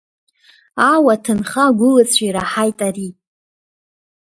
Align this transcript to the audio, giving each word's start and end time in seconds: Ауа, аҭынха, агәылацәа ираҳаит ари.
Ауа, 0.91 1.13
аҭынха, 1.17 1.63
агәылацәа 1.67 2.23
ираҳаит 2.27 2.77
ари. 2.87 3.09